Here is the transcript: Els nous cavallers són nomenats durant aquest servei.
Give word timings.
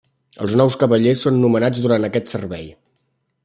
Els 0.45 0.55
nous 0.61 0.77
cavallers 0.83 1.21
són 1.27 1.37
nomenats 1.43 1.85
durant 1.87 2.09
aquest 2.11 2.35
servei. 2.35 2.67